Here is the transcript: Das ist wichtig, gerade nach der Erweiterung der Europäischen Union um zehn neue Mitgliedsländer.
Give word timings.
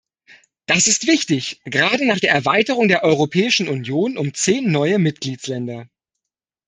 Das 0.65 0.87
ist 0.87 1.05
wichtig, 1.05 1.61
gerade 1.63 2.07
nach 2.07 2.19
der 2.19 2.31
Erweiterung 2.31 2.87
der 2.87 3.03
Europäischen 3.03 3.67
Union 3.67 4.17
um 4.17 4.33
zehn 4.33 4.71
neue 4.71 4.97
Mitgliedsländer. 4.97 5.89